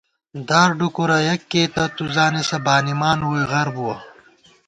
دار 0.47 0.69
ڈُکُورہ 0.77 1.17
یَک 1.27 1.41
کېئېتہ، 1.51 1.83
تُو 1.95 2.03
زانېسہ 2.15 2.57
بانِمان 2.65 3.19
ووئی 3.25 3.45
غر 3.51 3.67
بُوَہ 3.75 3.95